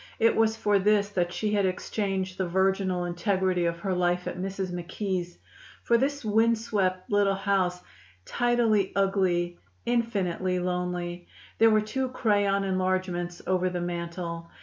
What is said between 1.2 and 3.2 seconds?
she had exchanged the virginal